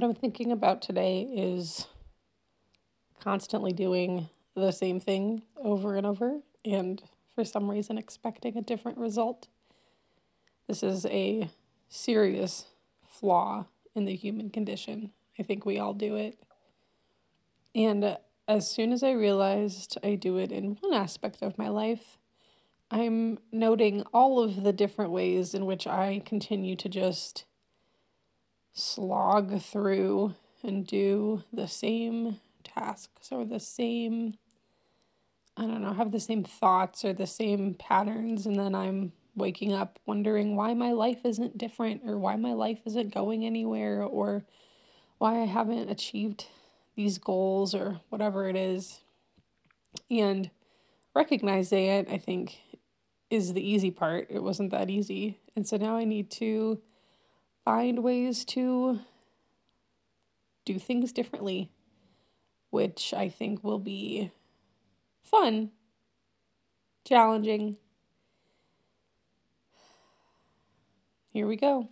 what 0.00 0.08
I'm 0.08 0.14
thinking 0.14 0.50
about 0.50 0.80
today 0.80 1.28
is 1.30 1.86
constantly 3.22 3.74
doing 3.74 4.30
the 4.56 4.70
same 4.70 4.98
thing 4.98 5.42
over 5.62 5.94
and 5.94 6.06
over, 6.06 6.40
and 6.64 7.02
for 7.34 7.44
some 7.44 7.70
reason 7.70 7.98
expecting 7.98 8.56
a 8.56 8.62
different 8.62 8.96
result. 8.96 9.48
This 10.66 10.82
is 10.82 11.04
a 11.04 11.50
serious 11.90 12.64
flaw 13.06 13.66
in 13.94 14.06
the 14.06 14.16
human 14.16 14.48
condition. 14.48 15.10
I 15.38 15.42
think 15.42 15.66
we 15.66 15.78
all 15.78 15.92
do 15.92 16.16
it. 16.16 16.38
And 17.74 18.16
as 18.48 18.70
soon 18.70 18.92
as 18.92 19.02
I 19.02 19.10
realized 19.10 19.98
I 20.02 20.14
do 20.14 20.38
it 20.38 20.50
in 20.50 20.78
one 20.80 20.94
aspect 20.94 21.42
of 21.42 21.58
my 21.58 21.68
life, 21.68 22.16
I'm 22.90 23.38
noting 23.52 24.04
all 24.14 24.42
of 24.42 24.62
the 24.62 24.72
different 24.72 25.10
ways 25.10 25.52
in 25.52 25.66
which 25.66 25.86
I 25.86 26.22
continue 26.24 26.74
to 26.76 26.88
just 26.88 27.44
slog 28.94 29.60
through 29.60 30.34
and 30.62 30.86
do 30.86 31.42
the 31.52 31.68
same 31.68 32.38
tasks 32.64 33.30
or 33.30 33.44
the 33.44 33.60
same, 33.60 34.34
I 35.56 35.62
don't 35.62 35.82
know, 35.82 35.92
have 35.92 36.12
the 36.12 36.20
same 36.20 36.44
thoughts 36.44 37.04
or 37.04 37.12
the 37.12 37.26
same 37.26 37.74
patterns. 37.74 38.46
And 38.46 38.58
then 38.58 38.74
I'm 38.74 39.12
waking 39.36 39.72
up 39.72 39.98
wondering 40.06 40.56
why 40.56 40.74
my 40.74 40.92
life 40.92 41.24
isn't 41.24 41.56
different 41.56 42.02
or 42.04 42.18
why 42.18 42.36
my 42.36 42.52
life 42.52 42.80
isn't 42.84 43.14
going 43.14 43.44
anywhere 43.44 44.02
or 44.02 44.44
why 45.18 45.40
I 45.40 45.46
haven't 45.46 45.90
achieved 45.90 46.46
these 46.96 47.18
goals 47.18 47.74
or 47.74 48.00
whatever 48.08 48.48
it 48.48 48.56
is. 48.56 49.00
And 50.10 50.50
recognizing 51.14 51.86
it, 51.86 52.08
I 52.10 52.18
think, 52.18 52.58
is 53.30 53.52
the 53.52 53.66
easy 53.66 53.90
part. 53.90 54.26
It 54.30 54.42
wasn't 54.42 54.70
that 54.72 54.90
easy. 54.90 55.38
And 55.54 55.66
so 55.66 55.76
now 55.76 55.96
I 55.96 56.04
need 56.04 56.30
to 56.32 56.80
find 57.70 58.02
ways 58.02 58.44
to 58.44 58.98
do 60.64 60.76
things 60.76 61.12
differently, 61.12 61.70
which 62.70 63.14
I 63.14 63.28
think 63.28 63.62
will 63.62 63.78
be 63.78 64.32
fun, 65.22 65.70
challenging. 67.06 67.76
Here 71.32 71.46
we 71.46 71.54
go. 71.54 71.88